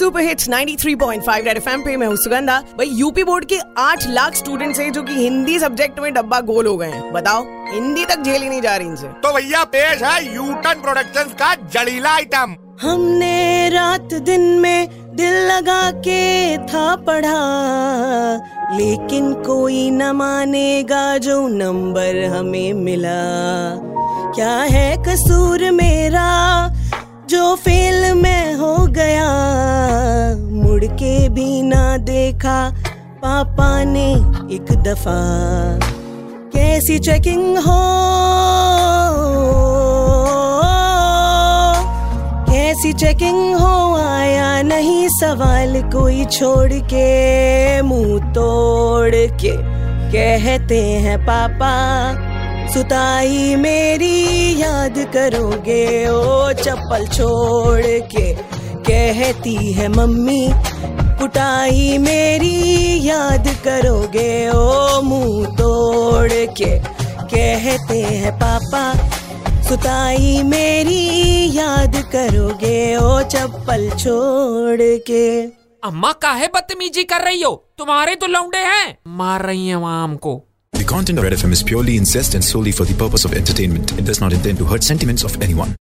[0.00, 4.34] Super hits 93.5 red FM पे मैं हूँ सुगंधा। भाई यूपी बोर्ड के 8 लाख
[4.34, 7.42] स्टूडेंट्स हैं जो कि हिंदी सब्जेक्ट में डब्बा गोल हो गए हैं। बताओ
[7.72, 12.10] हिंदी तक झेली नहीं जा रही इनसे। तो भैया पेश है यूटन प्रोडक्शंस का जड़ीला
[12.10, 17.36] आइटम हमने रात दिन में दिल लगा के था पढ़ा
[18.76, 23.20] लेकिन कोई न मानेगा जो नंबर हमें मिला।
[24.34, 26.28] क्या है कसूर मेरा
[27.30, 28.09] जो फेल
[31.30, 32.74] भी ना देखा,
[33.22, 34.12] पापा ने
[34.54, 35.20] एक दफ़ा।
[36.50, 38.00] कैसी चेकिंग हो?
[42.52, 43.96] कैसी चेकिंग हो?
[43.96, 49.80] आया नहीं सवाल कोई छोड़ के, मुँह तोड़ के।
[50.12, 51.74] कहते हैं, पापा,
[52.74, 60.50] सुताई मेरी, याद करोगे, ओ चप्पल छोड़ के। कहती है, मम्मी
[61.20, 62.54] कुटाई मेरी
[63.08, 66.70] याद करोगे ओ मुँह तोड़ के
[67.32, 68.82] कहते हैं पापा
[69.68, 71.00] सुताई मेरी
[71.56, 74.80] याद करोगे ओ चप्पल छोड़
[75.10, 75.24] के
[75.88, 80.40] अम्मा काहे बदतमीजी कर रही हो तुम्हारे तो लौंडे हैं मार रही हैं आम को
[80.72, 83.92] The content of Red FM is purely incest and solely for the purpose of entertainment.
[84.02, 85.74] It does not intend to hurt sentiments of anyone.